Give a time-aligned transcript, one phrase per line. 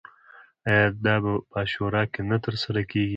[0.67, 3.09] آیا دا په عاشورا کې نه ترسره کیږي؟